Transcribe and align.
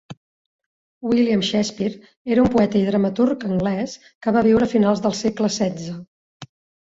William 1.09 1.41
Shakespeare 1.49 2.09
era 2.35 2.43
un 2.45 2.49
poeta 2.55 2.79
i 2.79 2.81
dramaturg 2.87 3.45
anglès 3.51 3.95
que 4.25 4.33
va 4.39 4.43
viure 4.49 4.69
a 4.69 4.71
finals 4.75 5.03
del 5.07 5.17
segle 5.19 5.51
setze. 5.59 5.93